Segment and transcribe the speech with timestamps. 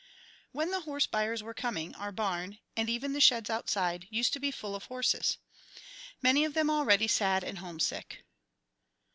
[0.51, 4.39] When the horse buyers were coming, our barn, and even the sheds outside, used to
[4.39, 5.37] be full of horses,
[6.23, 8.25] many of them already sad and homesick.